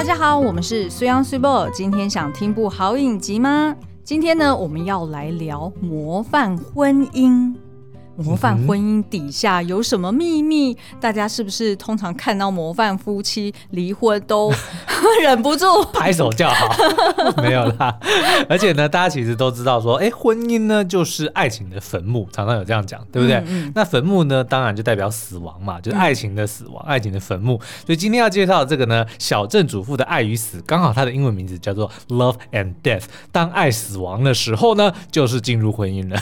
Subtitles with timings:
[0.00, 1.68] 大家好，我们是水央水波。
[1.74, 3.76] 今天想听部好影集吗？
[4.02, 7.54] 今天呢，我们要来聊模范婚姻。
[8.22, 10.76] 模范婚姻底下有什么秘密？
[11.00, 14.52] 大家是不是通常看到模范夫妻离婚都
[15.22, 16.68] 忍不住拍手叫好？
[17.42, 17.98] 没有啦，
[18.48, 23.36] 而且呢，大家其实都知道说，哎，婚姻呢就是爱情的坟墓，常常有这样讲，对不对？
[23.38, 27.58] 嗯嗯，那坟墓呢，当然就代表死亡嘛，就是爱情的死亡，嗯、爱情的坟墓。
[27.86, 33.04] 所以今天要介绍的这个呢，小镇主妇的爱与死，刚好它的英文名字叫做 Love and Death。
[33.32, 36.20] 当爱死亡的时候呢，就是进入婚姻了。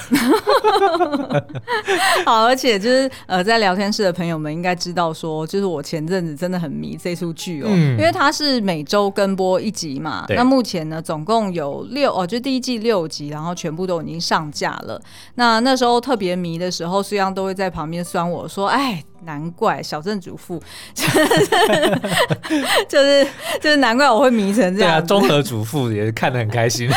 [2.25, 10.25] 好，而且就是呃，在聊天室的朋友们应该知道说，就是我前阵子真的很迷这出剧哦，嗯、因为它是每周跟播一集嘛。
[10.29, 15.01] 那目前呢，总共有六哦，就第一季六集，然后全部都已经上架了。
[15.35, 20.63] 那那时候特别迷的时候，虽然都会在旁边酸我说：“哎。”难怪小镇主妇，
[22.89, 23.27] 就是
[23.61, 24.89] 就是难怪我会迷成这样。
[24.91, 26.89] 对啊，综合主妇也是看得很开心。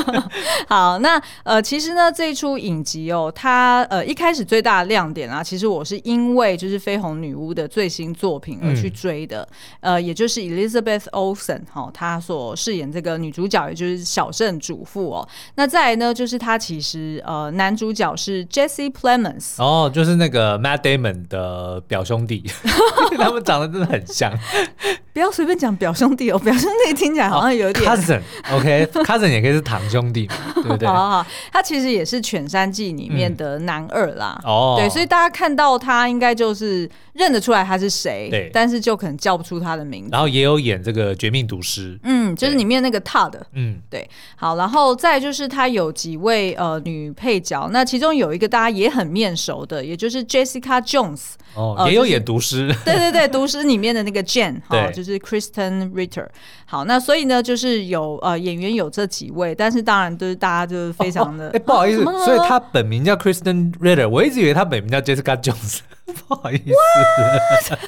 [0.66, 9.46] 好，那呃，其实呢，这一出影集哦，它呃一开始最大的亮点啊，其实我是因为就是绯红女巫的最新作品而去追的，
[9.80, 15.28] 嗯、呃，也就是 Elizabeth Olsen 哈、哦，她所饰演这个女主角，也就是小镇主妇哦。
[15.56, 21.57] 那再来呢，就是她其实呃男主角是 Jesse Plemons 哦，就是那个 Matt Damon 的。
[21.58, 22.44] 呃，表兄弟，
[23.18, 24.32] 他们长得真的很像。
[25.12, 27.90] 不要随便讲表兄弟哦，表兄弟听起来好像有点。
[27.90, 29.30] Oh, cousin，OK，cousin、okay?
[29.32, 30.86] 也可以是堂兄弟， 对不对？
[30.86, 34.40] 好好好，他其实也是《犬山记》里面的男二啦。
[34.44, 40.10] 哦、嗯，对，所以大家看到他应该就是认得出来他是谁，对，但是就可能叫不出他的名字。
[40.12, 44.08] 然后也有演这个《绝命毒师》，嗯，就是里面那个 Todd，嗯，对。
[44.36, 51.32] 好，然后再就是他有几位呃女配角，那其中有一个大家也很面熟的，也就是 Jessica Jones。
[51.54, 56.26] 哦，呃、也有演毒师， 对对对，毒师里面的那个 Jane， 哈对，就是 Kristen Ritter。
[56.66, 65.78] 好，那所以呢，就是有呃演员有这几位，但是当然就是大家就是非常的，哎、不好意思，所以他本名叫 Kristen Ritter，我一直以为他本名叫 Jessica Jones，
[66.28, 66.58] 不好意
[67.64, 67.78] 思?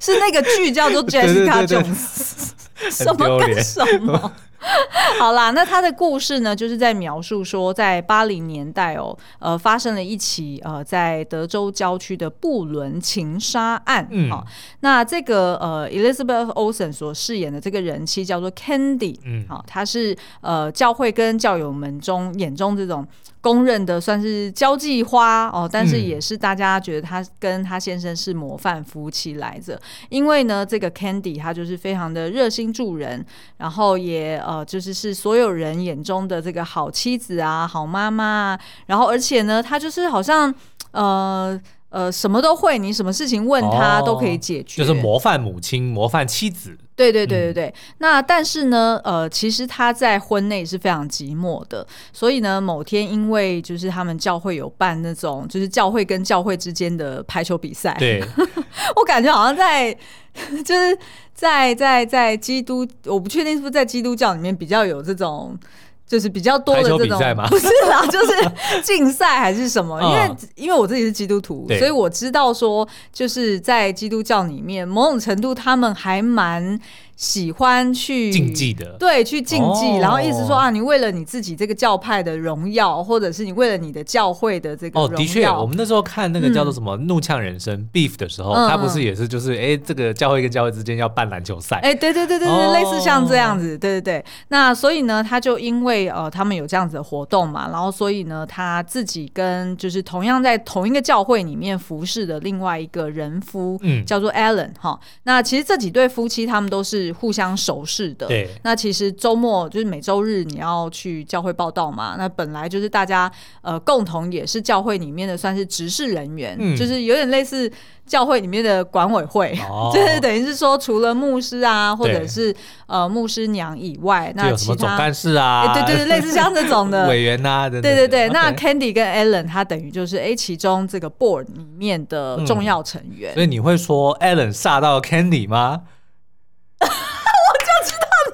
[0.00, 2.50] 是那个剧叫做 Jessica Jones，
[2.90, 4.32] 什么跟什么？
[5.18, 14.06] 好啦，那他的故事呢，就是在描述说，在八零年代哦，呃，发生了一起呃，在德州郊区的布伦情杀案。
[14.10, 14.44] 嗯，好，
[14.80, 19.18] 那这个呃，Elizabeth Olsen 所饰演的这个人妻叫做 Candy。
[19.24, 23.06] 嗯，好，她是呃，教会跟教友们中眼中这种。
[23.42, 29.80] 公认的算是交际花哦，但是也是大家觉得她跟她先生是模范夫妻来着。
[30.08, 33.24] 因为呢，这个 Candy 她就是非常的热心助人，
[33.58, 40.54] 然后也呃就是是所有人眼中的这个好妻子啊、好妈妈，然后而且呢，她就是好像
[40.92, 41.60] 呃。
[41.96, 46.76] 呃，什么都会，你什么事情问他都可以解决，就是模范母亲、模范妻子。
[46.94, 47.66] 对对对对对。
[47.68, 57.96] 嗯、那但是呢，呃，其实他在婚内是非常寂寞的，所以呢，某天因为就是他们教会有办那种，就是教会跟教会之间的排球比赛。
[57.98, 58.22] 对，
[58.96, 59.96] 我感觉好像在，
[60.62, 60.98] 就是
[61.32, 65.58] 在在在基督，我不确定是不是在基督教里面比较有这种。
[66.06, 67.18] 就是比较多的这种，
[67.48, 70.00] 不是啦， 就是竞赛还是什么？
[70.02, 76.78] 因为因为我自己是基督徒，所以我知道说，就是在基督教里面，某种程度他们还蛮。
[77.16, 94.24] 喜欢去竞技的，对，去竞技，然后意思说啊，你为了你自己这个教派的荣耀，或者是你为了你的教会的这个哦，的确，我们那时候看那个叫做什么《怒呛人生》Beef 的时候，他不是也是就是哎，这个教会跟教会之间要办篮球赛，哎，对对对对对，类似像这样子，对对对。
[94.48, 105.00] 那所以呢，他就因为呃，他们有这样子的活动嘛，然后所以呢，他自己跟就是同样在同一个教会里面服侍的另外一个人夫，嗯，叫做 Allen 哈。
[105.22, 107.05] 那其实这几对夫妻他们都是。
[107.12, 108.48] 互相熟识的，对。
[108.62, 112.14] 那其实周末就是每周日你要去教会报道嘛。
[112.18, 113.30] 那本来就是大家
[113.62, 117.70] 呃共同也是教会里面的算是执事人员，嗯、就是有点类似
[118.06, 122.54] 教会里面的管委会，哦、 就是等于是说除了牧师啊或者是
[122.86, 128.28] 呃牧师娘以外，那其他总干事啊，对对对， 类似像这种的委员啊，对对对。
[128.28, 133.32] 那 Candy 跟 Allen 他等于就是哎其中这个 board 里面的重要成员。
[133.32, 135.82] 嗯、所以你会说 Allen 煞到 Candy 吗？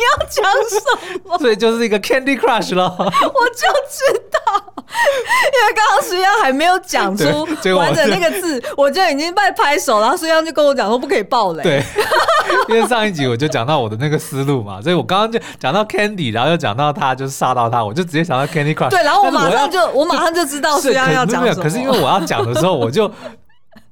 [0.03, 1.39] 你要讲什么？
[1.39, 2.95] 所以就是一个 Candy Crush 了。
[2.99, 4.39] 我就知道，
[4.77, 7.25] 因为刚刚苏央还没有讲出
[7.77, 11.63] 完整那个字，我就已经在拍手，然后苏央就跟我讲说不可以爆雷。
[11.63, 11.85] 对，
[12.69, 18.91] 因为上一集我就讲到我的那个思路嘛，所以我刚刚就讲到 Candy，然后又讲到他，就是杀到他，我就直接想到 Candy Crush。
[18.91, 21.63] 对，然后我马上就我马上就知道苏央要讲什么。
[21.63, 23.11] 可是因为我要讲的时候，我就。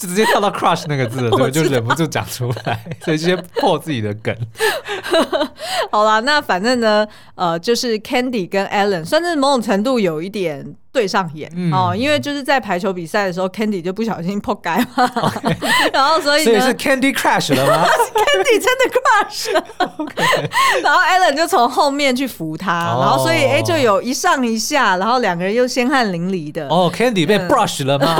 [0.00, 4.34] 就直接跳到 crush 那个字了， 所以就忍不住讲出来，所以就先破自己的梗。
[5.92, 15.10] 好啦，那反正呢，呃，就是 Candy 跟 Allen 算是某种程度有一点对上眼、嗯、哦，因为就是在排球比赛的时候，Candy 就不小心破盖嘛。
[15.92, 19.64] 然后所以呢，所以是 Candy crash 了吗？Candy 真的 crash 了
[19.98, 26.66] ，okay, 然后 Allen 就从后面去扶他，哦、然后所以哎就有一上一下，然后两个人又鲜汗淋漓的。
[26.68, 28.16] 哦，Candy 被 brush 了吗？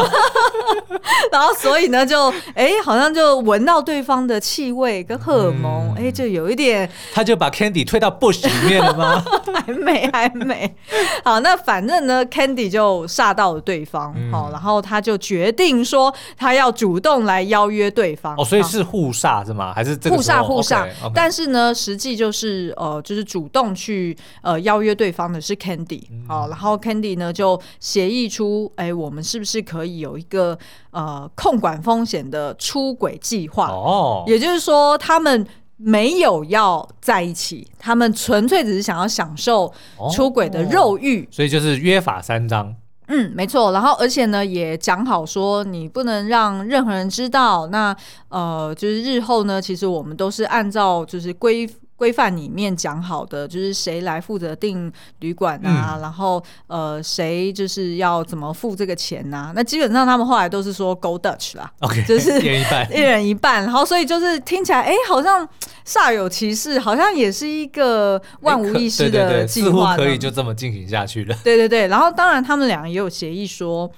[1.30, 9.22] 然后所以呢，就哎好像就闻到对方的气味跟荷尔蒙，哎、嗯、就有一点，他就把 Candy 推到 bush 里面了吗？
[9.66, 10.74] 还没，还没。
[11.22, 12.70] 好，那反正呢，Candy。
[12.70, 19.72] 就煞到了对方，好、嗯，然后他就决定说他要主动来邀约对方，哦，所以是互煞是吗？
[19.74, 21.12] 还是这个互煞互煞？Okay, okay.
[21.12, 30.56] 但是呢，实际就是呃，就是主动去呃邀约对方的是 Candy，好、嗯，然后 Candy 呢就协议出，哎，我们是不是可以有一个
[30.92, 33.68] 呃控管风险的出轨计划？
[33.68, 35.46] 哦，也就是说他们。
[35.82, 39.72] 没有要在一起，他们纯粹只是想要享受
[40.12, 42.76] 出轨的肉欲，哦，所以就是约法三章。
[43.06, 43.72] 嗯，没错。
[43.72, 47.66] 然后而且呢，也讲好说你不能让任何人知道。
[47.68, 47.96] 那
[48.28, 51.66] 呃，就是日后呢，其实我们都是按照就是规。
[52.00, 59.52] 规范里面讲好的就是谁来负责订旅馆啊，嗯、然后呃谁就是要怎么付这个钱呐、啊？
[59.54, 63.64] 那基本上他们后来都是说 Go Dutch 啦，OK，就是一人一半，一人一半。
[63.64, 65.46] 然后所以就是听起来哎，好像
[65.86, 71.36] 煞有其事，好像也是一个万无一失的计划，对对对，似乎可以就这么进行下去了。
[71.44, 73.92] 对对对，然后当然他们两个也有协议说。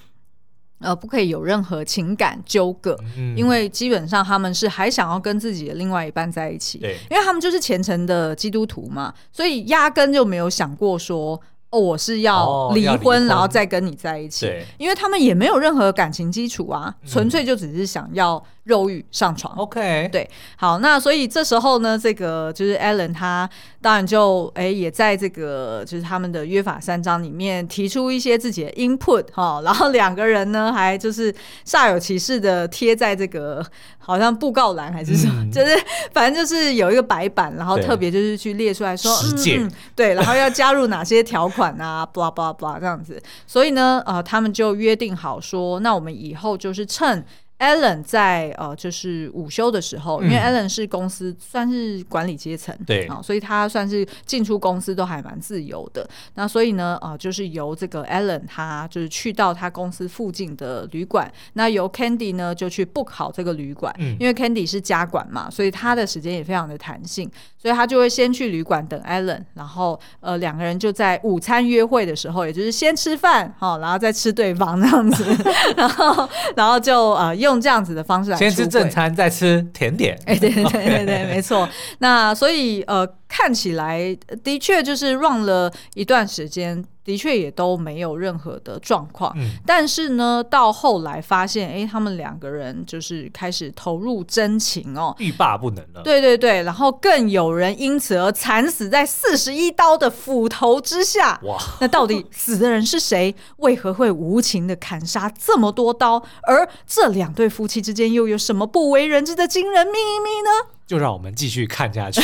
[0.83, 11.39] 呃，不可以有任何情感纠葛，嗯，因为基本上他们是还想要跟自己的另外一半在一起，对，因为他们就是虔诚的基督徒嘛，所以压根就没有想过说。
[11.73, 14.47] 哦，我是要离婚，哦、婚，然后再跟你在一起，
[14.77, 19.51] 因为他们也没有任何感情基础啊，纯、嗯、粹就只是想要肉欲上床。
[19.57, 23.49] OK，对，好，那所以这时候呢，这个就是 Alan 他
[23.83, 31.33] 当然就哎也在这个就是他们的约法三章里面提出一些自己的 input 哈，然后两个人呢还就是
[31.65, 33.65] 煞有其事的贴在这个
[33.97, 35.77] 好像布告栏还是什么，嗯、就是
[36.11, 39.09] 反正就是有一个白板，然后特别就是去列出来说，
[39.57, 41.53] 嗯，对，然后要加入哪些条款。
[41.53, 47.23] 款啊，blah blah blah 这样子，所以呢，呃，他们就约定好说，那我们以后就是趁。
[47.59, 56.05] Alan 在呃，就是午休的时候，因为 Allen 是公司算是管理阶层，对、嗯、啊，所以他算是进出公司都还蛮自由的。
[56.33, 75.23] 那所以呢，呃，就是由这个 Allen 他就是去到他公司附近的旅馆，那由 Candy 呢就去 book 好这个旅馆，嗯，因为 Candy 是家管嘛，所以他的时间也非常的弹性，所以他就会先去旅馆等 Allen，然后呃两个人就在午餐约会的时候，也就是先吃饭，好，然后再吃对方这样子，
[75.77, 77.61] 然后然后就呃用。
[77.61, 80.19] 这样子的方式来先吃正餐，再吃甜点。
[80.25, 81.69] 哎，对对对对对， 没错。
[81.99, 86.83] 那所以呃，看起来的确就是 run 了一段时间。
[87.03, 96.01] 的确也都没有任何的状况，嗯，但是呢，到后来发现，哎，他们两个人就是开始投入真情哦，欲罢不能了。
[96.01, 101.39] 对对对，然后更有人因此而惨死在四十一刀的斧头之下。
[101.43, 103.35] 哇，那到底死的人是谁？
[103.57, 106.23] 为何会无情的砍杀这么多刀？
[106.43, 110.69] 而这两对夫妻之间又有什么不为人知的惊人秘密呢？
[110.85, 112.21] 就让我们继续看下去。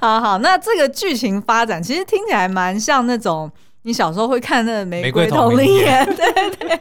[0.00, 3.50] 好好，那这个剧情发展其实听起来蛮像那种
[3.82, 6.76] 你小时候会看那个《玫瑰瞳铃眼》， 对对，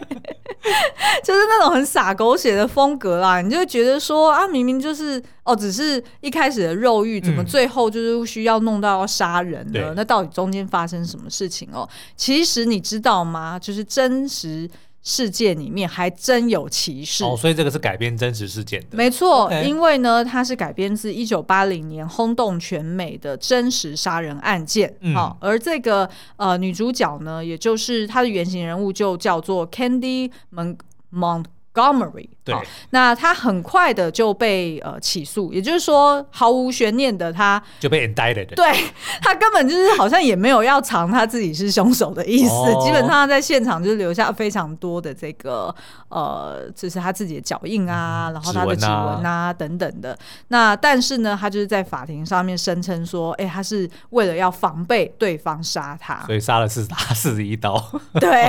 [1.24, 3.42] 就是那种很洒狗血的风格啦。
[3.42, 9.80] 你就会觉得说啊，明明就是哦，只是一开始的肉欲，怎么最后就是需要弄到要杀人呢？
[9.82, 11.88] 嗯，那到底中间发生什么事情哦？
[12.15, 13.58] 其实你知道吗？
[13.60, 14.70] 就是真实。
[15.08, 19.48] 世界里面还真有歧视哦，所以这个是改编真实事件的，没错。
[19.52, 19.64] Okay.
[19.64, 24.90] 因为呢，它是改编自一九八零年轰动全美的真实杀人案件。
[24.90, 30.78] 好、嗯哦，而这个呃女主角呢，也就是她的原型人物，就叫做 Candy Mont
[31.14, 32.56] Mont Gomery，对，
[32.92, 38.72] 那他很快的就被呃起诉，也就是说毫无悬念的他就被 indicted，对，
[39.20, 45.74] 他根本就是好像也没有要藏他自己是凶手的意思，哦、基本上他在现场就是留下非常多的这个
[46.10, 50.16] 呃，就是他自己的脚印啊，嗯、然后他的指纹啊，啊等等的。
[50.50, 57.84] 那但是呢，他就是在法庭上面声称说，哎、欸，他是为了要防备对方杀他，所以杀了四打四十一刀。
[58.20, 58.48] 对，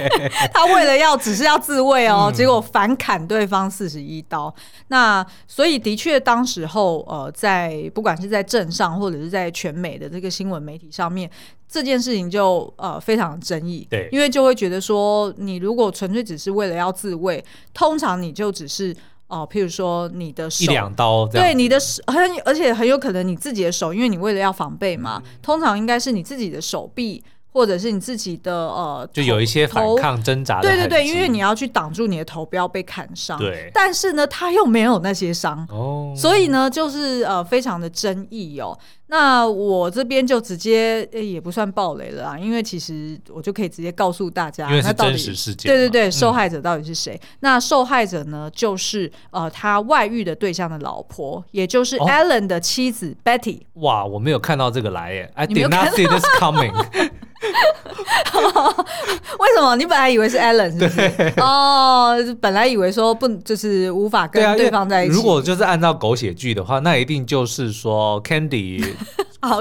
[0.52, 2.58] 他为了要只是要自卫哦，嗯、结果。
[2.60, 4.52] 反砍对对方四十一刀。
[4.88, 11.30] 那所以的确，当时候呃，在不管是在镇上或者是在全美的这个新闻媒体上面，
[11.68, 13.86] 这件事情就呃非常争议。
[13.88, 18.96] 对，因为就会觉得说，你如果纯粹只是为了要自卫，通常你就只是。
[19.28, 22.16] 哦，譬如说你的手一两刀，对你的手很，
[22.46, 27.22] 而且很有可能你自己的手，因为你为了要防备嘛，嗯、通常应该是你自己的手臂。
[27.50, 33.38] 或者是你自己的呃，就有一些反抗挣扎的，对对对，因为你要去挡住你的头不要被砍伤。
[33.38, 38.78] 对，但是呢，他又没有那些伤哦，所以呢，就是呃，非常的争议哦。
[39.10, 45.72] 那我这边就直接、欸、也不算暴雷了啊，因为其实我就可以直接告诉大家，因为是真实事件。
[45.72, 47.18] 对对对，受害者到底是谁？
[47.22, 53.60] 嗯、那受害者呢，就是呃，他外遇的对象的老婆，也就是 Alan 的妻子 Betty。
[53.74, 56.74] 哇，我没有看到这个来耶，I did not see this coming。
[59.38, 59.76] 为什么？
[59.76, 61.32] 你本来以为是 Allen 是不是？
[61.40, 65.14] 哦，本来以为说不就是无法跟对方在一起。
[65.14, 68.84] 如果就是按照狗血剧的话，那一定就是说 Candy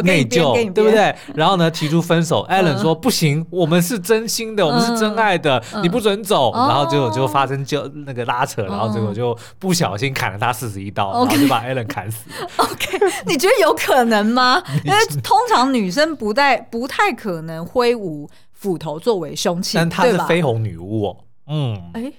[0.03, 1.15] 内疚，对不对？
[1.35, 2.45] 然后呢，提出分手。
[2.49, 6.51] Alan 说不行，我们是真心的，我们是真爱的，你不准走。
[6.53, 12.25] 然后结果就发生就那个拉扯，然后结果就不小心砍了他四十一刀，然后就把 Alan 砍死。
[12.57, 14.61] OK，你觉得有可能吗？
[14.83, 17.65] 因为通常女生不太不太可能。
[17.65, 21.17] 挥舞斧头作为凶器，但她是绯红女巫哦。
[21.47, 22.11] 嗯，哎。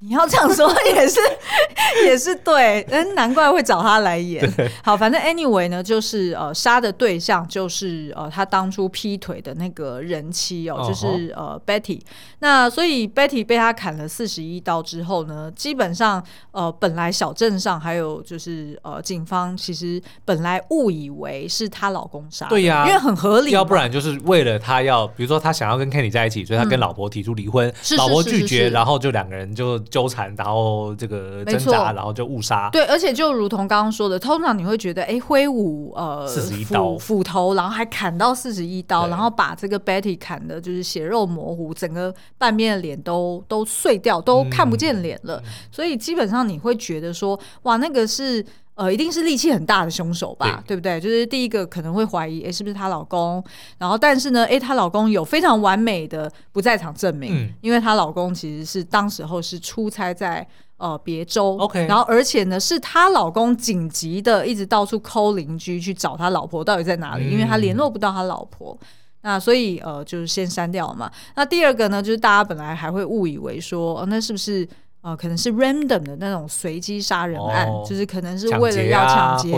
[0.00, 1.18] 你要这样说也是
[2.04, 4.48] 也是对，嗯，难怪会找他来演。
[4.52, 11.98] 对好，反正 anyway 呢，就是呃，杀的对象就是呃，他当初劈腿的那个人妻哦，就是呃 Betty。
[12.40, 29.82] 那所以 Betty 被他砍了四十一刀之后呢，基本上呃，本来小镇上还有就是呃，警方其实本来误以为是她老公杀，对呀、啊，因为很合理，要不然就是为了他要，比如说他想要跟 Kenny 在一起，所以他跟老婆提出离婚，嗯、老婆拒绝，然后就两个人就。
[29.90, 32.68] 纠缠，然后这个挣扎，然后就误杀。
[32.70, 45.42] 对，而且就如同刚刚说的，通常你会觉得，哎，挥舞呃四十一刀斧头，然后还砍到四十一刀，然后把这个 Betty 砍的就是血肉模糊，整个半边的脸都都碎掉，都看不见脸了。
[45.70, 48.44] 所以基本上你会觉得说，哇，那个是。
[48.76, 51.00] 呃，一定是力气很大的凶手吧，对，对不对？
[51.00, 53.42] 就是第一个可能会怀疑，哎，是不是她老公？
[53.78, 68.78] 然后，但是呢，哎，她老公有非常完美的不在场证明，嗯、因为她老公其实是当时候是出差在呃别州，OK，然后而且呢，是她老公紧急的一直到处 call 邻居去找他老婆到底在哪里，嗯、因为他联络不到他老婆，
[69.22, 71.10] 那所以呃，就是先删掉嘛。
[71.34, 74.68] 那第二个呢，就是大家本来还会误以为说，呃、那是不是？
[75.06, 79.52] 呃，可能是 random 的那种随机杀人案，哦、就是可能是为了要抢劫，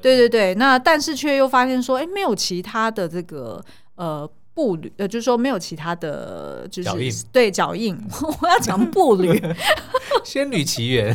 [0.00, 0.54] 对对对。
[0.54, 3.60] 那但是却又发现说，哎，没有其他的这个
[3.96, 7.98] 呃步履，呃，就是说没有其他的，就是脚印对脚印。
[8.40, 9.42] 我要讲步履，
[10.22, 11.12] 仙女奇缘，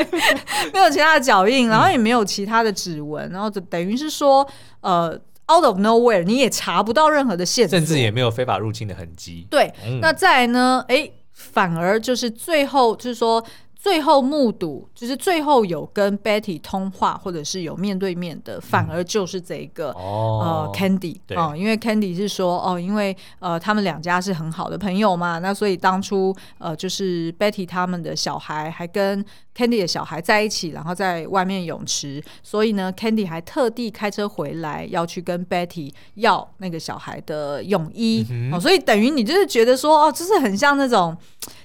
[0.74, 4.46] 没有其他的脚印，然后也没有其他的指纹，然后就等于是说，
[4.82, 5.18] 呃
[5.50, 9.46] ，out of nowhere，你也查不到任何的线索，甚至也没有非法入侵的痕迹。
[9.50, 10.84] 对，嗯、那再来呢？
[10.88, 11.10] 哎。
[11.36, 13.44] 反而就是最后，就是说。
[13.78, 29.24] 最后目睹，就是最后有跟 Betty 通话，或者是有面对面的，反而就是这个、嗯、呃 Candy 哦、呃，因为 Candy 是说哦、呃，因为呃他们两家是很好的朋友嘛，那所以当初呃就是 Betty 他们的小孩还跟
[29.56, 41.16] Candy 的小孩在一起，然后在外面泳池，所以呢 Candy 还特地开车回来要去跟 Betty 要那个小孩的泳衣、嗯哼呃，所以等于你就是觉得说哦，就是很像那种。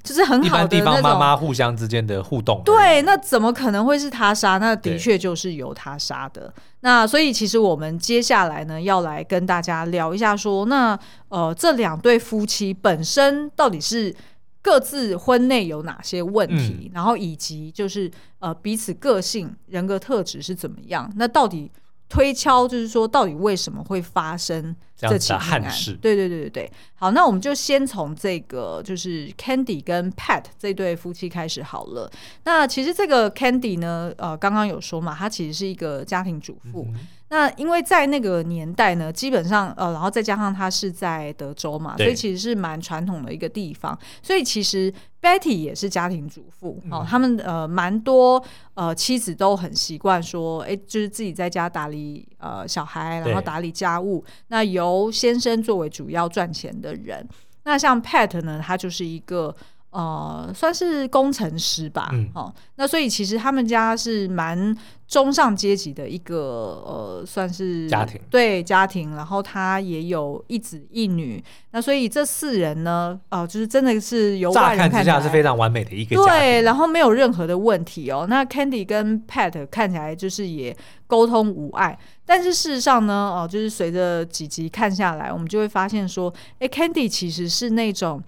[0.03, 2.61] 就是很好的地方，妈妈互相之间的互动。
[2.65, 4.57] 对，那怎么可能会是他杀？
[4.57, 6.51] 那的确就是由他杀的。
[6.81, 10.97] 那所以其实我们接下来呢，要来跟大家聊一下，说那
[11.29, 14.13] 呃，这两对夫妻本身到底是
[14.61, 21.11] 各自婚内有哪些问题，嗯、然后以及就是呃彼此个性、人格特质是怎么样？
[21.15, 21.71] 那到底？
[22.13, 25.71] 推敲就是说，到底为什么会发生这起命案？
[26.01, 26.71] 对对对对对。
[26.95, 32.11] 好，那我们就先从这个就是 Candy 跟 Pat 这对夫妻开始好了。
[32.43, 36.85] 那其实这个 Candy 呢，呃，刚刚有说嘛，她其实是一个家庭主妇。
[36.89, 43.97] 嗯那因为在那个年代呢，基本上呃，然后再加上他是在德州嘛，所以其实是蛮传统的一个地方。
[44.21, 57.25] 所以其实 Betty 也是家庭主妇、嗯、哦，他们呃蛮多呃妻子都很习惯说，哎，就是自己在家打理呃小孩，然后打理家务，那由先生作为主要赚钱的人。
[57.63, 59.55] 那像 Pat 呢，他就是一个。
[59.91, 64.73] 呃，算是工程师吧，嗯，哦，那所以其实他们家是蛮
[65.05, 78.25] 中上阶级的一个呃，算是家庭，对家庭，然后他也有一子一女，那所以这四人呢，哦、呃，就是真的是由外人看之下是非常完美的一个对，然后没有任何的问题哦。
[78.29, 80.73] 那 Candy 跟 Pat 看起来就是也
[81.05, 88.23] 沟通无碍，但是事实上呢，哦、呃，就是随着几集看下来，我们就会发现说，哎，Candy 其实是那种。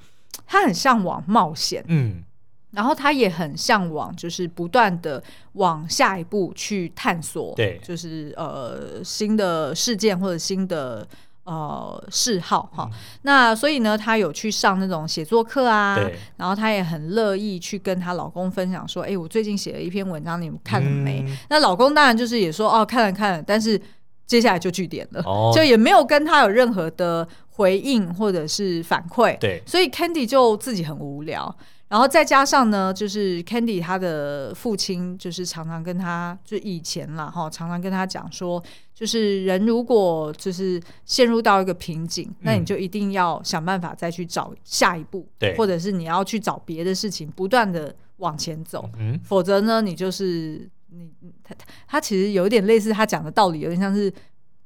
[0.46, 2.24] 他很向往冒险，嗯，
[2.72, 5.24] 然后他也很向往，就是不断的
[5.54, 11.08] 往下一步去探索，对，就是呃新的事件或者新的
[11.44, 12.90] 呃嗜好哈。
[12.92, 21.24] 嗯、那所以呢，她有去上那种写作课啊，对，然后她也很乐意去跟她老公分享说，哎，我最近写了一篇文章，你们看了没？
[21.28, 23.80] 嗯、那老公当然就是也说，哦，看了看了，但是
[24.34, 27.28] 接下来就据点了，哦、就也没有跟他有任何的。
[27.56, 31.56] 回应或者是反馈，对，所以 Candy 就自己很无聊，
[31.88, 38.60] 然后再加上呢，就是 Candy 他的父亲就是常常跟他，就以前啦哈，常常跟他讲说，
[38.92, 51.56] 就是人如果就是陷入到一个瓶颈，嗯、那你就一定要想办法再去找下一步，对，或者是你要去找别的事情，不断的往前走，嗯，否则呢，你就是你他
[51.88, 54.14] 他其实有点类似他讲的道理，有点像是。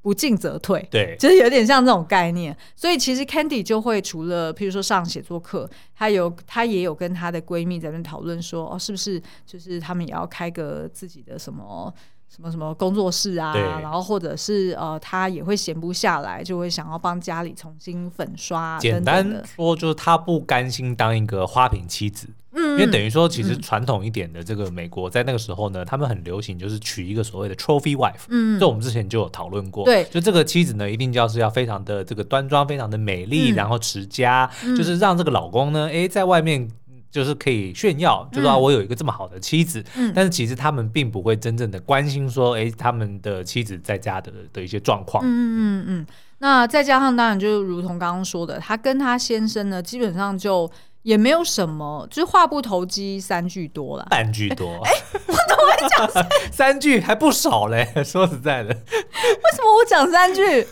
[0.00, 2.56] 不进则退，对，就是有点像这种概念。
[2.76, 11.92] 所以其实 Candy 就会除了，譬如说上写作课，她有她也有跟她的闺蜜在那讨论说，哦，是不是就是他们也要开个自己的什么
[12.28, 13.52] 什么什么工作室啊？
[13.80, 18.78] 然后或者是呃，他也会闲不下来，就会想要帮家里重新粉刷。
[18.78, 22.28] 简单说，就是他不甘心当一个花瓶妻子。
[22.54, 28.24] 因为等于说，其实传统一点的这个美国，在那个时候呢，他们很流行就是娶一个所谓的 trophy wife。
[28.30, 29.84] 嗯，这我们之前就有讨论过。
[29.84, 36.68] 对，就这个妻子呢，一定就是要非常的这个端庄，非常的美丽，然后持家，就是让这个老公呢，哎，在外面
[37.10, 39.84] 就是可以炫耀，就说我有一个这么好的妻子。
[39.96, 45.22] 嗯，但是其实他们并不会真正的关心说，哎，他们的妻子在家的的一些状况。
[45.24, 46.06] 嗯嗯嗯。
[46.38, 50.70] 那再加上，当然就如同刚刚说的，他跟他先生呢，基本上就。
[51.02, 54.66] 也没有什么，就是话不投机三句多了，半句多。
[54.84, 54.90] 哎，
[55.26, 57.88] 我怎么会讲三 三句还不少嘞？
[58.04, 60.66] 说实在的， 为什么我讲三句？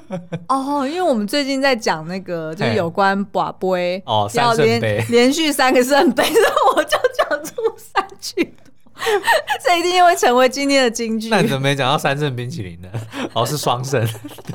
[0.48, 4.80] 哦，因为我们最近在讲那个，就是有关寡杯哦，要连
[5.10, 8.54] 连续三个圣杯， 然后我就讲出三句。
[9.64, 11.28] 这一定会成为今天的金句。
[11.28, 12.88] 那你怎么没讲到三圣冰淇淋呢？
[13.32, 14.00] 哦，是双圣。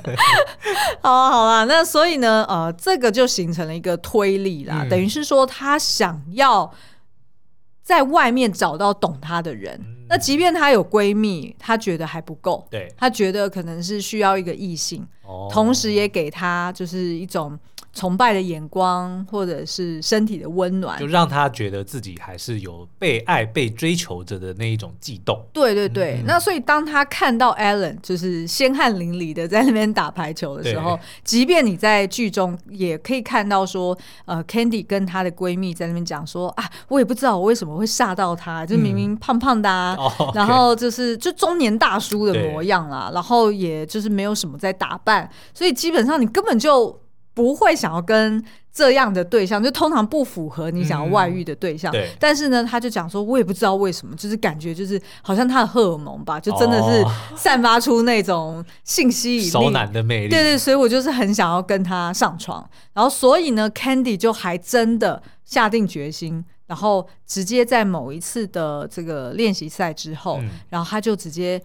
[0.04, 0.16] 对，
[1.02, 6.72] 好啊，好啊，那所以呢，呃，这个就形成了一个推力啦，嗯、等于是说他想要
[7.84, 9.78] 在外面找到懂他的人。
[9.84, 12.68] 嗯、那即便她有闺蜜，她觉得还不够。
[12.70, 17.58] 对，她觉得可能是需要一个异性，哦、同时也给她就是一种。
[17.98, 25.44] 崇拜的眼光，或者是身体的温暖，就让他觉得自己还是有被爱、被追求着的那一种悸动。
[25.52, 46.96] 对对对，嗯、那所以当他看到 Alan 就是鲜汗淋漓的在那边打排球的时候，即便你在剧中也可以看到说，呃，Candy 跟她的闺蜜在那边讲说啊，我也不知道我为什么会吓到他，就明明胖胖的、啊，嗯、然后就是就中年大叔的模样啦，然后也就是没有什么在打扮，所以基本上你根本就。
[47.38, 51.92] 不会想要跟这样的对象，就通常不符合你想要外遇的对象。
[51.92, 60.30] 嗯、对，但是呢，他就讲说，我也不知道为什么，就是感觉就是好像他的荷尔蒙吧，就真的是散发出那种性吸引力、熟男的魅力。
[60.30, 62.68] 对对，所以我就是很想要跟他上床。
[62.94, 71.62] 然后，所以呢，Candy 就还真的下定决心，然后直接在某一次的这个练习赛之后，嗯、然后他就直接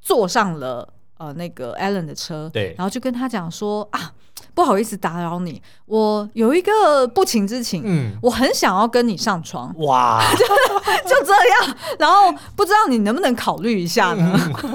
[0.00, 0.88] 坐上了
[1.18, 4.12] 呃那个 Allen 的车，对，然后就跟他讲说啊。
[4.54, 10.44] 不好意思打扰你，我有一个不情之请，嗯，我很想要跟你上床，哇，就
[11.10, 11.32] 就这
[11.66, 14.32] 样，然后不知道你能不能考虑一下呢？
[14.62, 14.74] 嗯、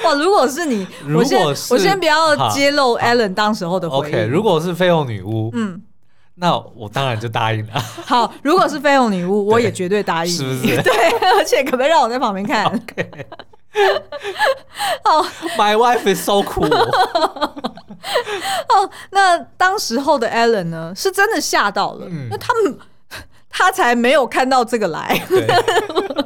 [0.04, 4.10] 哇，如果是你，我先我先不要揭露 Alan 当时候的回忆。
[4.10, 5.82] OK，如果是绯红女巫，嗯，
[6.36, 7.72] 那我当然就答应了。
[8.06, 10.82] 好，如果是绯红女巫，我也绝对答应，是不是？
[10.82, 10.92] 对，
[11.38, 13.26] 而且可不可以让我在旁边看？OK。
[15.04, 15.24] 哦
[15.56, 16.68] ，My wife is so cool。
[18.68, 22.06] 哦，那当时候的 Allen 呢，是真的吓到了。
[22.08, 22.78] 嗯、那他们
[23.48, 25.20] 他才没有看到这个来。
[25.28, 25.46] 对，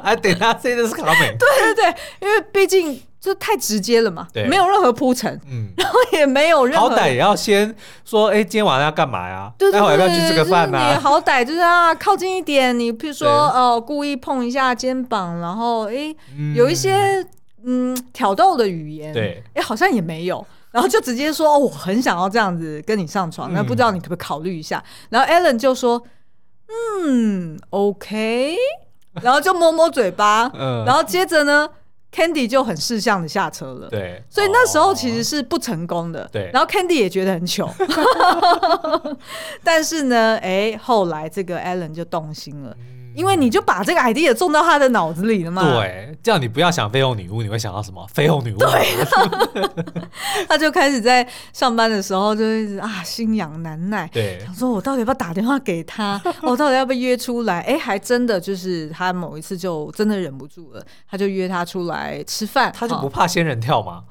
[0.01, 1.37] 还等他 say this coming。
[1.37, 9.51] 对对对，因为毕竟这太直接了嘛，对，没有任何铺陈，嗯，然后也没有任何，好歹也要先说，哎，今天晚上要干嘛呀？
[9.57, 10.91] 对对对，待会要不要去吃个饭呢？
[10.91, 16.15] 你好歹就是啊，靠近一点，你譬如说哦，故意碰一下肩膀，然后哎，
[16.55, 17.25] 有一些。
[17.67, 24.77] 嗯，挑逗的语言，对，哎，好像也没有，然后就直接说，哦，我很想要这样子跟你上床，那不知道你可不可以考虑一下？
[24.77, 26.03] 嗯、然后 Allen 就说，
[27.01, 28.57] 嗯，OK，
[29.21, 31.69] 然后就摸摸嘴巴，嗯，然后接着呢
[32.11, 37.73] ，Candy 就很识相的下车了，对，所以那时候其实是不成功的，对，然后 Candy 也觉得很糗，
[39.63, 42.75] 但是呢，哎，后来这个 Allen 就动心了。
[43.15, 45.63] 因为你就把这个 idea 种到他的脑子里了嘛。
[45.63, 48.05] 对，这样你不要想绯红女巫，你会想到什么？
[48.13, 48.57] 绯红女巫。
[48.57, 49.65] 对，
[50.47, 54.09] 他就开始在上班的时候就一直啊心痒难耐。
[54.11, 56.21] 对，想说我到底要不要打电话给他？
[56.41, 57.61] 我到底要不要约出来？
[57.61, 62.71] 哎，还真的就是他某一次就真的忍不住了，他就约他出来吃饭。
[62.75, 64.03] 他就不怕仙人跳吗？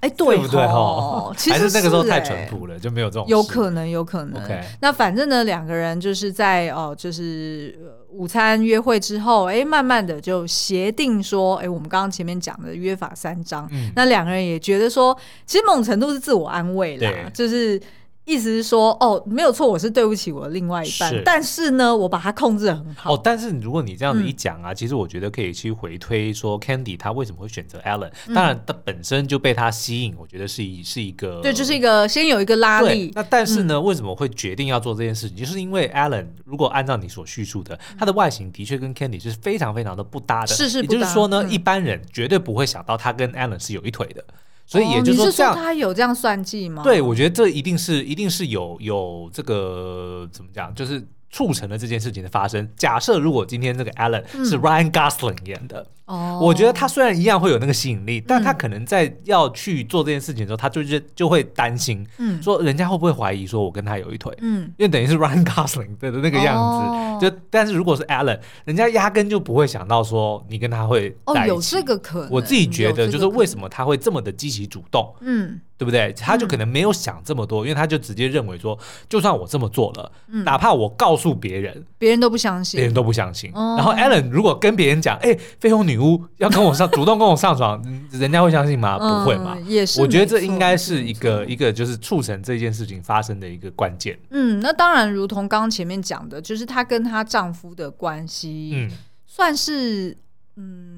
[0.00, 1.32] 哎，对不对哦？
[1.36, 3.26] 其实那个时候太淳朴了，就没有这种。
[3.28, 4.42] 有可能，有可能。
[4.80, 7.76] 那反正呢，两个人就是在哦，就是
[8.10, 13.68] 午餐约会之后，哎，慢慢的就协定说，哎，我们刚刚前面讲的约法三章。
[13.94, 17.80] 那两个人也觉得说，其实某种程度是自我安慰啦，就是。
[18.26, 23.14] 意思是说，哦，没有错，我是对不起我的另外一半，是但是呢，我把它控制的很好。
[23.14, 33.12] 哦，但是如果你这样子一讲啊，嗯、其实我觉得可以去回推说，Candy 他为什么会选择 Alan？、嗯、当然，他本身就被他吸引，我觉得是一是一个对，就是一个先有一个拉力。
[33.14, 35.36] 那但是呢，嗯、为什么会决定要做这件事情？
[35.36, 44.24] 就是因为 Alan 如果按照你所叙述的，他的外形的确跟 Candy 是非常非常的不搭的，是是不搭，也就是说呢，嗯、一般人绝对不会想到他跟 Alan 是有一腿的。
[44.66, 46.82] 所以也就是说，这样他有这样算计吗？
[46.82, 51.02] 对，我觉得这一定是，一定是有有这个怎么讲，就是。
[51.36, 52.66] 促成了这件事情的发生。
[52.76, 72.30] 假设如果今天这个 Alan 是 Ryan Gosling 演的，哦，我觉得他虽然一样会有那个吸引力，但他可能在要去做这件事情的时候，他就是就会担心，嗯，说人家会不会怀疑说我跟他有一腿，嗯，因为等于是 Ryan Gosling 的那个样子，就但是如果是 Alan，人家压根就不会想到说你跟他会哦，有这个可能。
[72.30, 75.60] 我自己觉得就是为什么他会这么的积极主动，嗯。
[75.78, 76.12] 对不对？
[76.14, 80.10] 他就可能没有想这么多，因为他就直接认为说，就算我这么做了，
[80.44, 83.50] 哪怕我告诉别人，别人都不相信，别人都不相信。
[83.52, 88.98] 然后 Alan 如果跟别人讲，哎，绯红女巫要跟我上，主动跟我上床，人家会相信吗？
[88.98, 89.56] 不会嘛。
[89.66, 94.18] 也是，我觉得这应该是一个一个就是促成这件事情发生的一个关键。
[94.30, 98.90] 嗯，那当然，如同刚刚前面讲的，就是她跟她丈夫的关系，嗯，
[99.26, 100.16] 算是
[100.56, 100.95] 嗯。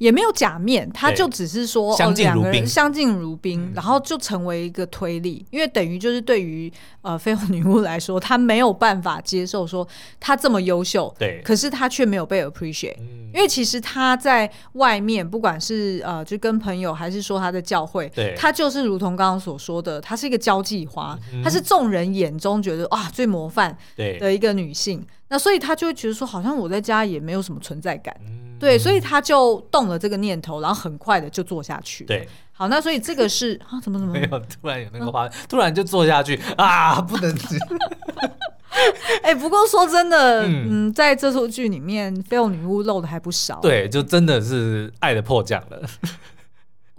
[0.00, 9.86] 也没有假面，他就只是说哦，两个人相敬如宾，然后就成为一个推力，因为等于就是对于呃绯红女巫来说，她没有办法接受说
[10.18, 12.96] 她这么优秀，对，可是她却没有被 appreciate，
[13.34, 28.14] 因为其实她在外面不管是呃就跟朋友还是说她的教会，对，她就是如同刚刚所说的，她是一个交际花，她是众人眼中觉得哇最模范的一个女性，那所以他就会觉得说好像我在家也没有什么存在感。
[28.58, 32.04] 对，所以他就动了这个念头，然后很快的就做下去。
[32.04, 34.38] 对，好，那所以这个是啊，怎么怎么没有？
[34.40, 37.34] 突然有那个画面，突然就做下去啊，不能。
[39.22, 43.58] 哎，不过说真的，嗯，在这出剧里面，绯红女巫露的还不少。
[43.60, 45.82] 对，就真的是爱的迫降了。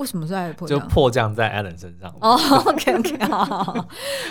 [0.01, 0.79] 为什么是爱的迫降？
[0.79, 2.11] 就迫降在 Alan 身上。
[2.19, 2.35] 哦
[2.65, 3.45] ，OK OK，好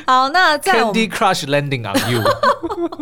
[0.04, 2.20] 好那在 Candy Crush Landing on You。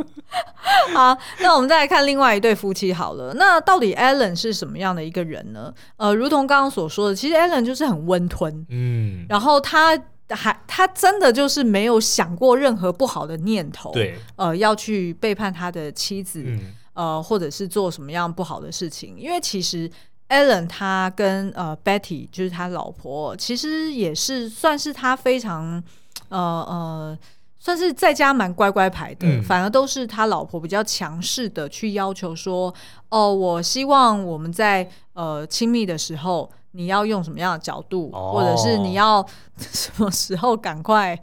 [0.94, 3.32] 好，那我们再来看另外一对夫妻好了。
[3.34, 5.72] 那到底 Alan 是什么样的一个人呢？
[5.96, 16.60] 呃，如同刚刚所说的，其实 Alan 就是很温吞，嗯，然后他还他真的就是没有想过任何不好的念头，对，呃，要去背叛他的妻子，嗯、
[16.92, 19.90] 呃，或者是做什么样不好的事情，因为其实。
[20.28, 25.82] Alan 他跟呃 Betty 就是他老婆，其实也是算是他非常
[26.28, 27.18] 呃呃，
[27.58, 32.72] 算是在家蛮乖乖牌的，嗯、反而都是他老婆比较强势的去要求说，
[33.08, 41.18] 哦，我希望我们在呃亲密的时候，你要用什么样的角度，哦、或者是你要 什么时候赶快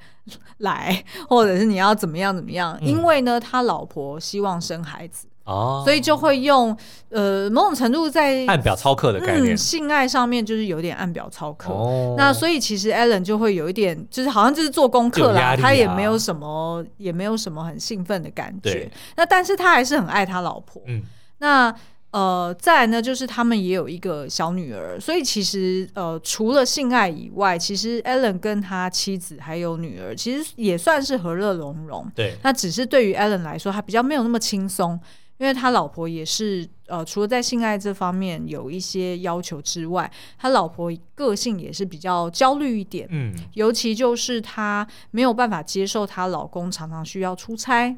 [0.57, 5.27] 来，或者是你要怎么样怎么样，嗯、因为呢，他老婆希望生孩子。
[5.45, 6.75] 哦，所以就会用
[7.10, 11.71] 呃某种程度在按表操课的概念，嗯，性爱上面就是有点按表操课。
[11.71, 18.89] 哦，那所以其实 Alan 就会有一点，就是好像就是做功课啦，啊、他也没有什么，也没有什么很兴奋的感觉。
[19.15, 20.81] 那但是他还是很爱他老婆。
[20.88, 21.03] 嗯，
[21.38, 21.71] 那
[22.10, 32.10] 呃再来呢，就是他们也有一个小女儿，所以其实呃除了性爱以外，其实 Alan 跟他妻子还有女儿，其实也算是和乐融融。
[32.15, 34.99] 对，那只是对于 Alan 来说，他比较没有那么轻松。
[35.38, 47.95] 因为他老婆也是，呃，除了在性爱这方面有一些要求之外，他老婆个性也是比较焦虑一点，嗯，尤其就是她没有办法接受她老公常常需要出差，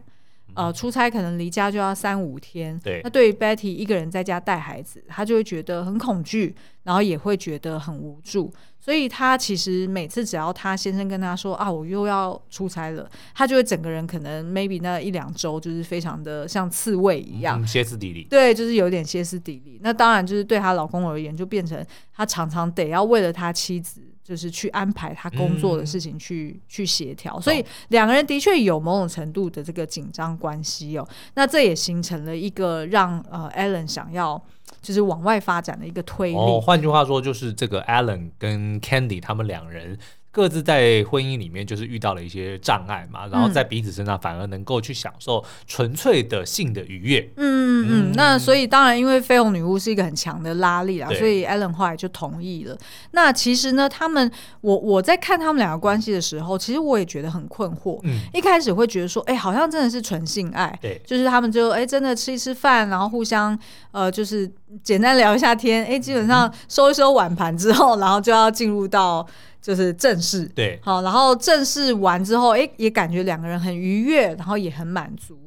[0.54, 2.80] 呃，出差可能离家就要三五天。
[2.80, 8.52] 对，那对于 Betty 一个人在家带孩子，她就会觉得很恐惧，然后也会觉得很无助。
[8.80, 18.24] 所以她其实每次只要她先生跟她说啊，我又要出差了，她就会整个人可能 maybe 那一两周就是非常的像刺猬一样，嗯、歇斯底里。
[18.30, 19.80] 对，就是有点歇斯底里。
[19.84, 24.02] 那当然就是对她老公而言，就变成她常常得要为了她妻子。
[24.28, 31.08] 就是去安排他工作的事情去，去、嗯、去协调，所以两个人的确有某种程度的这个紧张关系哦。
[31.36, 34.42] 那这也形成了一个让呃 Allen 想要
[34.82, 36.36] 就是往外发展的一个推力。
[36.36, 39.98] 哦，换句话说，就是这个 Allen 跟 Candy 他们两人。
[40.38, 47.28] 各自在婚姻里面就是遇到了一些障碍嘛，然后在彼此身上反而能够去享受纯粹的性的愉悦。
[47.38, 48.12] 嗯嗯嗯。
[48.14, 52.78] 那所以当然，因为绯红女巫是一个很强的拉力啦，所以 Alan 后来就同意了。
[53.14, 58.00] 那其实呢，他们我我在看他们两个关系的时候，其实我也觉得很困惑。
[58.04, 58.20] 嗯。
[58.32, 60.72] 一开始会觉得说，哎、欸，好像真的是纯性爱。
[60.80, 61.02] 对。
[61.04, 63.58] 就是他们就哎、欸，真的吃一吃饭，然后互相
[63.90, 64.48] 呃，就是
[64.84, 65.84] 简单聊一下天。
[65.84, 69.26] 哎、欸，基本上收一收碗盘之后，然后就要进入到。
[69.62, 75.38] 就是正式对，好，然后正式完之后，哎，也感觉两个人很愉悦，然后也很满足，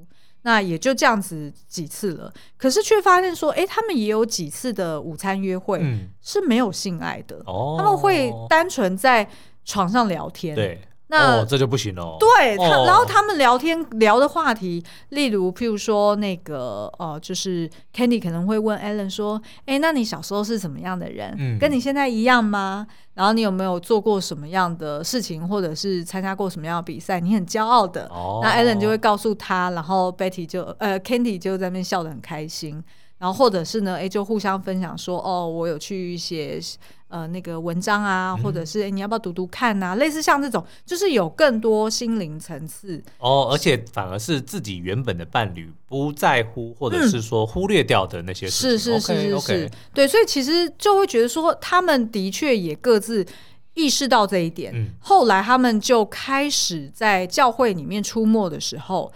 [0.42, 2.32] 那也就这样子几次了。
[2.56, 5.82] 可是却发现说，哎，他们也有几次的午餐约会
[6.20, 9.28] 是没有性爱的，哦、他们会单纯在
[9.64, 10.54] 床上聊天。
[10.54, 10.80] 对。
[11.10, 12.16] 那、哦、这就不行了。
[12.20, 21.34] 对他，然后他们聊天聊的话题，例如譬如说那个呃，就是 Candy 可能会问 Alan 说：“哎，那你小时候是怎么样的人？
[21.36, 22.86] 嗯、跟你现在一样吗？
[23.14, 27.18] 然后你有没有做过什么样的事情，或者是参加过什么样的比赛？
[27.18, 28.06] 你很骄傲的。
[28.06, 32.82] 哦”那 Alan 就会告诉他，然后 Betty 就呃 Candy 就在那边笑得很开心。
[33.20, 36.58] 然后或者是呢，哎，就互相分享说：“哦，我有去写。”
[37.10, 39.94] 呃，那个文章啊，或者是、欸、你要不要读读看呐、啊？
[39.96, 48.94] 类似像这种，就是有更多心灵层次哦，而且反而是自己原本的伴侣不在乎，或者是说忽略掉的那些事情。
[48.94, 53.26] 嗯、是是是是对，所以其实就会觉得说，他们的确也各自
[53.74, 54.72] 意识到这一点。
[54.72, 59.12] 嗯、后来他们就开始在教会里面出没的时候，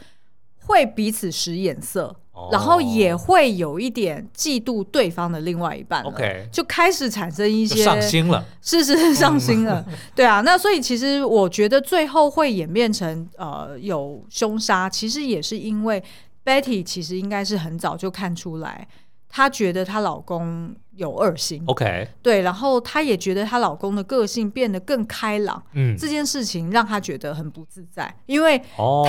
[0.67, 2.17] 会彼此使眼色。
[2.51, 16.03] 然后也会有一点嫉妒对方的另外一半，OK，就开始产生一些上心了，是是是上心了， 对啊，那所以其实我觉得最后会演变成呃有凶杀，其实也是因为
[16.45, 18.89] Betty 其实应该是很早就看出来。
[19.29, 28.61] 她觉得她老公有二心，OK，对，然后她也觉得她老公的个性变得更开朗，嗯，这件事情让她觉得很不自在，因为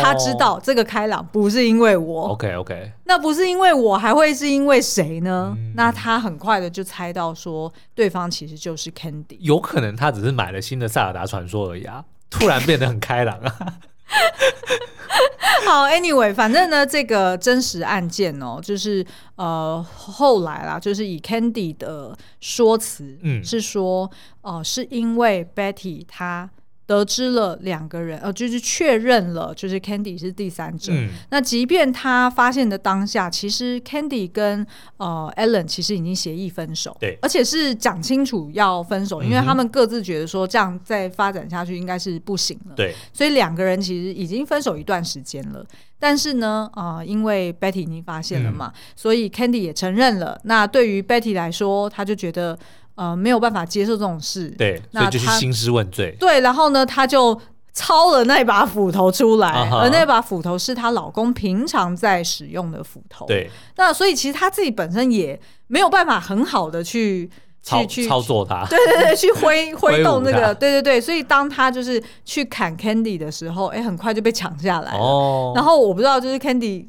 [0.02, 5.54] 她知道这个开朗不是因为我，OK OK，那不是因为我，还会是因为谁呢？
[5.58, 13.74] 嗯，那她很快的就猜到说，对方其实就是 Candy，有可能他只是买了新的《塞尔达传说》而已啊，突然变得很开朗啊。
[15.66, 24.10] 好，Anyway，反正呢，这个真实案件哦，就是呃，后来啦，就是以 Candy 的说辞，嗯，是说，
[24.42, 26.50] 哦、呃，是因为 Betty 她。
[26.88, 30.94] 得知了两个人，呃，就是确认了，就是 Candy 是第三者。
[30.94, 34.66] 嗯、那即便他发现的当下，其实 Candy 跟
[34.98, 45.66] 呃 Allen 其实已经协议分手，对，而且是讲清楚要分手，因为他们各自觉得说这样再发展下去应该是不行了，对，所以两个人其实已经分手一段时间了。
[45.98, 50.40] 但是呢，啊、呃，因为 Betty 已经发现了嘛，嗯、所以 Candy 也承认了。
[50.44, 52.60] 那对于 Betty 来说，他就觉得。
[52.96, 56.16] 呃，没有办法接受这种事，对，那所以就是兴师问罪。
[56.18, 57.38] 对，然后呢，他就
[57.74, 59.78] 抄了那把斧头出来，uh huh.
[59.80, 63.26] 而那把斧头是她老公平常在使用的斧头。
[63.26, 67.30] 对，那所以其实她自己本身也没有办法很好的去
[67.62, 71.02] 操去去操作它， 对对对，去挥挥动那个，对对对。
[71.02, 75.00] 所以当他就是去砍 Candy 的时候，哎，很快就被抢下来了。
[75.00, 76.86] 哦，然后我不知道，就是 Candy，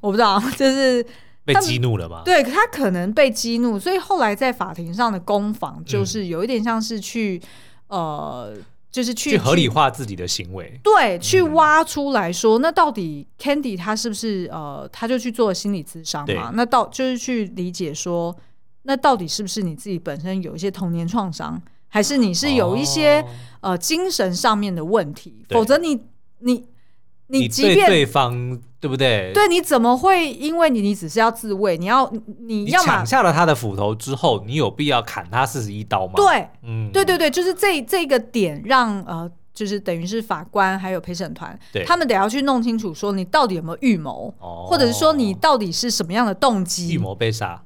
[0.00, 1.04] 我不知道，就是。
[1.44, 2.22] 被激怒了吗？
[2.24, 7.40] 对，他可能被激怒，所以后来在法庭上的攻防就是有一点像是去、
[7.88, 8.56] 嗯、呃，
[8.90, 16.52] 就是去，去合理化自己的行为，对，去挖出来说，嗯、那到底 Candy 他是不是呃，他就去做心理咨商嘛？
[16.54, 18.36] 那到就是去理解说，
[18.82, 23.20] 那到底是不是你自己本身有一些童年创伤，还是你是有一些、
[23.62, 25.44] 哦、呃精神上面的问题？
[25.48, 26.00] 否则你
[26.40, 26.66] 你。
[27.30, 29.30] 你即便你对对方对不对？
[29.34, 32.10] 对，你怎么会因为你你只是要自卫，你要
[32.46, 36.14] 你要抢下了他的斧头之后，你有必要砍他四十一刀吗？
[36.16, 46.94] 对，嗯，对对对，就是这这个点让呃，就是等于是法官还有陪审团，他们得要去弄清楚，说你到底有没有预谋，哦、或者是说你到底是什么样的动机？
[46.94, 47.62] 预谋被杀，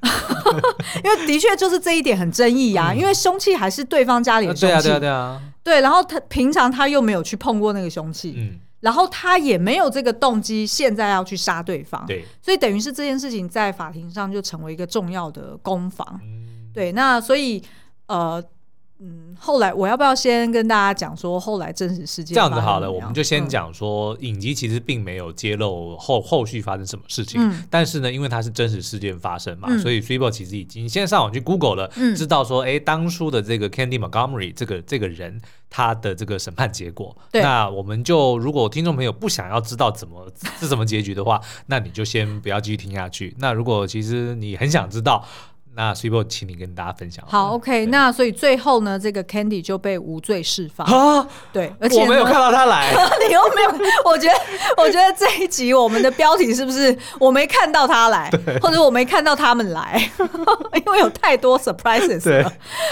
[1.04, 8.58] 因为的确就是这一点很争议呀、啊，嗯、因为凶器还是对方家里的凶器，对啊对啊对啊，对，然后他平常他又没有去碰过那个凶器，嗯。
[8.80, 12.04] 然后他也没有这个动机，现在要去杀对方。
[12.06, 16.20] 对，所以等于是这件事情在法庭上就成为一个重要的攻防。
[16.22, 17.62] 嗯、对，那所以
[18.06, 18.42] 呃。
[19.00, 22.34] 嗯，后来我要不要先跟大家讲说后来真实事件？
[22.34, 37.16] 这样子好了，我们就先讲说、嗯、影集其实并没有揭露后后续发生什么事情，嗯、但是呢，因为它是真实事件发生嘛，嗯、所以 Swebo 其实已经先上网去 Google 了，嗯、知道说，哎，当初的这个 Candy Montgomery 这个这个人他的这个审判结果。
[37.30, 43.34] 对那我们就如果听众朋友不想要知道怎么是什么结局的话，那你就先不要继续听下去。
[43.38, 45.24] 那如果其实你很想知道。
[45.74, 47.24] 那 Swebo 请你跟大家分享。
[47.28, 50.86] 好，OK，那所以最后呢，这个 Candy 就被无罪释放。
[50.86, 52.92] 啊，对，而且我没有看到他来，
[53.28, 53.70] 你又没有？
[54.04, 54.34] 我觉得，
[54.76, 60.10] 我觉得这一集我们的标题是不是我没看到他来，对或者我没看到他们来？
[60.84, 62.24] 因为有太多 surprises。
[62.24, 62.44] 对，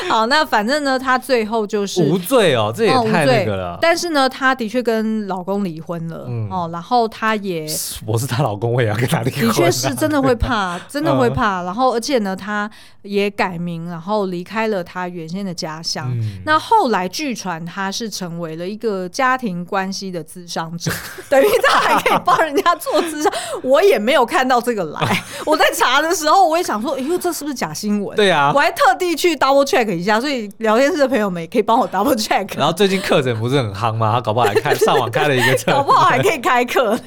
[0.08, 3.78] 好，那反正呢，他最后就是无罪哦，这也太那个了。
[3.80, 7.66] 但是呢，他的确跟老公离婚了，嗯、哦，然后他也，
[8.06, 9.48] 我是他老公，我也要跟他离婚。
[9.48, 11.62] 的确是真的会怕， 真的会怕。
[11.62, 12.36] 嗯、然后，而且呢，
[12.66, 12.74] 他。
[13.02, 16.11] 也改名，然后离开了他原先的家乡。
[16.11, 20.90] 嗯、那后来据传他是成为了一个家庭关系的咨商者，
[21.31, 23.33] 等于他还可以帮人家做咨商。
[23.62, 25.00] 我也没有看到这个来。
[25.46, 28.16] 我在查的时候，我也想说，哎呦，这是不是假新闻？
[28.16, 30.20] 对啊，我还特地去 double check 一下。
[30.20, 32.48] 所以聊天室的朋友们也可以帮我 double check。
[32.59, 34.12] 然后最近课程不是很夯吗？
[34.12, 36.98] 他搞不好还开上网开了一个课，搞不好还可以开课。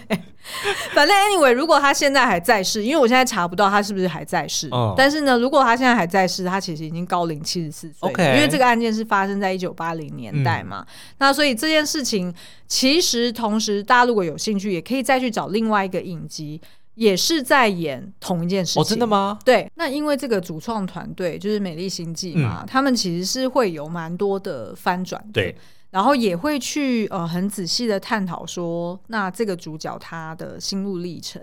[0.94, 4.68] 反正 anyway，如果他现在还在世，因为我现在查不到他是不是还在世。
[4.72, 8.10] 哦、但是呢，如果他现在还在世，他其实已经高龄七十四岁。
[8.10, 10.86] 因为这个案件是发生在一九八零年代嘛。
[10.88, 12.34] 嗯、那所以这件事情，
[12.68, 16.60] 其实同时大家如果有兴趣，也可以再去找另外一个影集，
[16.96, 18.82] 也是在演同一件事情。
[18.82, 19.40] 哦，真的吗？
[19.46, 19.70] 对。
[19.76, 25.24] 那因为这个主创团队就是美丽心计嘛，嗯、他们其实是会有蛮多的翻转。
[25.32, 25.56] 对。
[25.92, 31.42] 然后也会去呃很仔细的探讨说，那这个主角他的心路历程。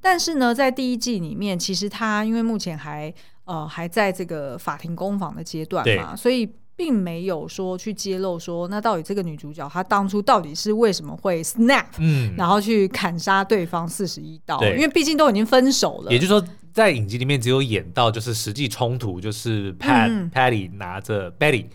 [0.00, 3.12] 但是呢，在第一季里面，其实他因为目前还
[3.44, 16.10] 呃还在这个法庭攻防的阶段嘛，所以并没有说去揭露说，那到底这个女主角她当初到底是为什么会 snap，嗯，然后去砍杀对方四十一刀，因为毕竟都已经分手了。
[16.10, 21.66] 也就是说，在影集里面只有演到就是实际冲突，就是 Pat、嗯、Patty 拿着 Betty。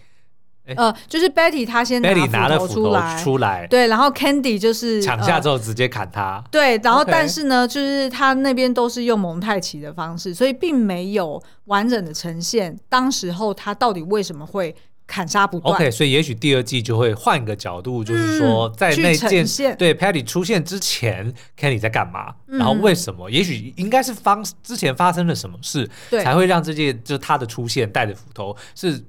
[0.76, 14.76] 呃，就是 Betty 她先拿了斧头出来，出来，对，然后 Candy 就是抢下之后直接砍他，对，然后但是呢，就是他那边都是用蒙太奇的方式，所以并没有完整的呈现当时候他到底为什么会
[15.06, 15.76] 砍杀不断。
[15.76, 19.46] OK，所以也许第二季就会换一个角度，就是说在那件
[19.78, 23.30] 对 Patty 出现之前，Candy 在干嘛，然后为什么？
[23.30, 29.06] 也许应该是方之前发生了什么事，才会让这件就是他的出现带着斧头是。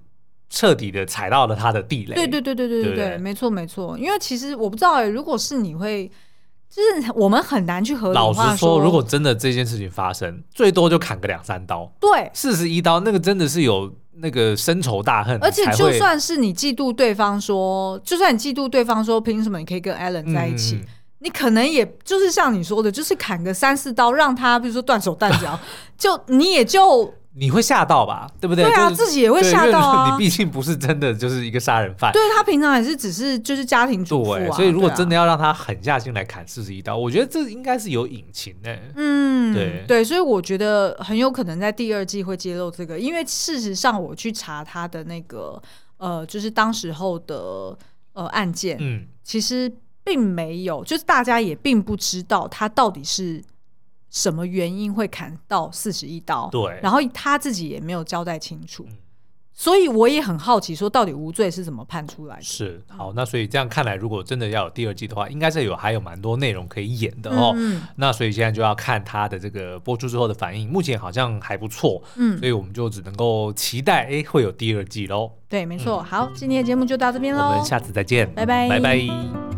[0.49, 2.15] 彻底的踩到了他的地雷。
[2.15, 3.99] 对对对对对对对，没错没错。
[3.99, 6.11] 因为其实我不知道哎、欸，如果是你会，
[6.69, 8.15] 就是我们很难去合理。
[8.15, 11.91] 老实说，如果真的这件事情发生，最多就砍个两三刀。
[12.01, 15.39] 对，四十一刀，那个真的是有那个深仇大恨。
[15.43, 20.77] 而且就算是你嫉妒对方说，就算你嫉妒对方说，凭什么你可以跟 Allen 在一起？
[20.77, 20.87] 嗯、
[21.27, 25.59] 你可能也就是像你说的，就是砍个三四刀，让他比如说断手断脚，
[25.99, 27.13] 就你也就。
[27.39, 28.27] 你会吓到吧？
[28.41, 28.65] 对不对？
[28.65, 30.09] 对啊，自己也会吓到啊！
[30.17, 32.11] 你毕竟不是真的就是一个杀人犯。
[32.11, 34.51] 对，他平常也是只是就是家庭主妇啊。
[34.53, 38.75] 所以如果真的要让他狠下心来砍四十一刀，我觉得这应该是有隐情的。
[38.95, 45.61] 嗯，对对，所以我觉得很有可能在第二季会揭露这个，因为事实上我去查他的那个
[45.99, 47.77] 呃，就是当时候的
[48.15, 49.71] 呃案件，嗯，其实
[50.07, 53.45] 并没有，就是大家也并不知道他到底是。
[54.09, 56.49] 什么原因会砍到四十一刀？
[56.51, 58.97] 对，然后他自己也没有交代清楚，嗯、
[59.53, 62.43] 所以我也很好奇，说到底无罪是怎么判出来的？
[62.43, 67.53] 是好，那所以这样看来，如果真的要有第二季的话，应该是有还有蛮多内容可以演的哦。
[67.57, 75.33] 嗯、那所以现在就要看他的这个播出之后的反应，目前好像还不错，嗯，所以我们就只能够期待，哎，会有第二季喽。
[75.49, 75.99] 对，没错。
[75.99, 79.56] 嗯、好，今天的节目就到这边喽，我们下次再见，拜拜，拜拜。